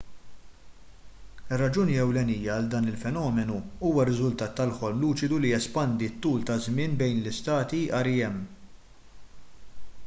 ir-raġuni 1.57 1.97
ewlenija 2.05 2.53
għal 2.55 2.69
dan 2.71 2.87
il-fenomenu 2.93 3.57
huwa 3.89 4.05
r-riżultat 4.07 4.57
tal-ħolm 4.61 5.05
luċidu 5.05 5.41
li 5.45 5.53
jespandi 5.53 6.09
t-tul 6.17 6.49
ta' 6.51 6.59
żmien 6.69 6.99
bejn 7.03 7.23
l-istati 7.23 7.85
rem 8.11 8.41